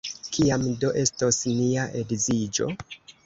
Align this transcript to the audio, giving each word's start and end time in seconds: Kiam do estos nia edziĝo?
Kiam 0.35 0.63
do 0.83 0.89
estos 1.01 1.39
nia 1.59 1.85
edziĝo? 2.01 2.71